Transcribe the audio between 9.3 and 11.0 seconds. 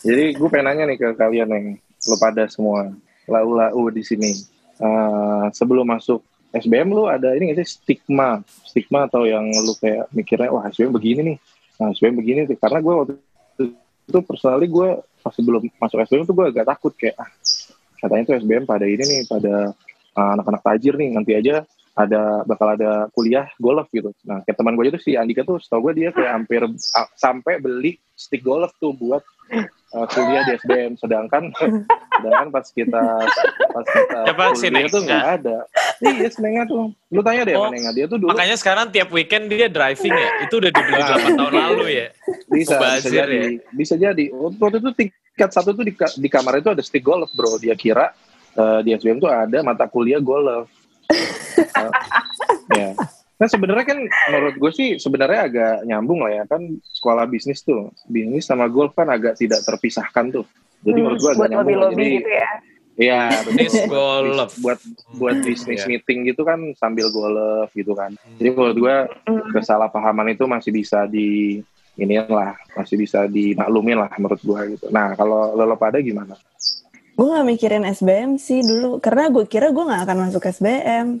lu kayak mikirnya wah SBM